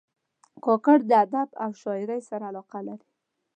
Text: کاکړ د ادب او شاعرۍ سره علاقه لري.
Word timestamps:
کاکړ 0.63 0.97
د 1.09 1.11
ادب 1.23 1.49
او 1.63 1.69
شاعرۍ 1.81 2.21
سره 2.29 2.43
علاقه 2.51 2.79
لري. 2.87 3.07